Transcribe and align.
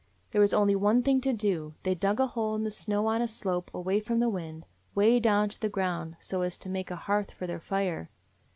"There 0.31 0.41
was 0.41 0.51
only 0.51 0.75
one 0.75 1.03
thing 1.03 1.21
to 1.21 1.31
do. 1.31 1.75
They 1.83 1.93
dug 1.93 2.19
a 2.19 2.25
hole 2.25 2.55
in 2.55 2.63
the 2.63 2.71
snow 2.71 3.05
on 3.05 3.21
a 3.21 3.27
slope 3.27 3.69
away 3.71 3.99
from 3.99 4.19
the 4.19 4.29
wind, 4.29 4.65
'way 4.95 5.19
down 5.19 5.49
to 5.49 5.61
the 5.61 5.69
ground, 5.69 6.15
so 6.19 6.41
as 6.41 6.57
to 6.57 6.69
make 6.69 6.89
a 6.89 6.95
hearth 6.95 7.29
for 7.29 7.45
their 7.45 7.59
fire. 7.59 8.09